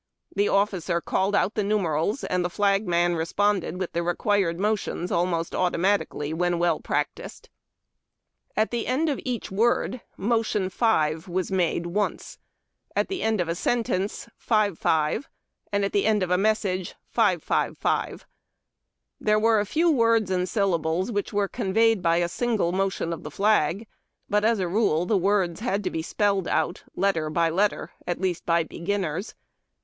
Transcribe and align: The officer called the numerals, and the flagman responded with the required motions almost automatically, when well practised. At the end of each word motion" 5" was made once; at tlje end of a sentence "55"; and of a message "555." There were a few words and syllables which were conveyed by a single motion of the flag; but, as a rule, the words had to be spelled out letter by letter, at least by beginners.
The 0.35 0.47
officer 0.49 0.99
called 0.99 1.35
the 1.53 1.63
numerals, 1.63 2.23
and 2.23 2.43
the 2.43 2.49
flagman 2.49 3.15
responded 3.15 3.77
with 3.79 3.93
the 3.93 4.01
required 4.01 4.59
motions 4.59 5.11
almost 5.11 5.53
automatically, 5.53 6.33
when 6.33 6.57
well 6.57 6.79
practised. 6.79 7.49
At 8.57 8.71
the 8.71 8.87
end 8.87 9.09
of 9.09 9.19
each 9.23 9.51
word 9.51 10.01
motion" 10.17 10.69
5" 10.71 11.27
was 11.27 11.51
made 11.51 11.85
once; 11.85 12.39
at 12.95 13.09
tlje 13.09 13.21
end 13.21 13.39
of 13.41 13.47
a 13.47 13.53
sentence 13.53 14.27
"55"; 14.39 15.29
and 15.71 15.85
of 15.85 15.95
a 15.95 16.01
message 16.35 16.95
"555." 17.15 18.25
There 19.19 19.37
were 19.39 19.59
a 19.59 19.65
few 19.67 19.91
words 19.91 20.31
and 20.31 20.49
syllables 20.49 21.11
which 21.11 21.31
were 21.31 21.47
conveyed 21.47 22.01
by 22.01 22.17
a 22.17 22.27
single 22.27 22.71
motion 22.71 23.13
of 23.13 23.21
the 23.21 23.29
flag; 23.29 23.85
but, 24.27 24.43
as 24.43 24.57
a 24.57 24.67
rule, 24.67 25.05
the 25.05 25.15
words 25.15 25.59
had 25.59 25.83
to 25.83 25.91
be 25.91 26.01
spelled 26.01 26.47
out 26.47 26.83
letter 26.95 27.29
by 27.29 27.51
letter, 27.51 27.91
at 28.07 28.19
least 28.19 28.47
by 28.47 28.63
beginners. 28.63 29.35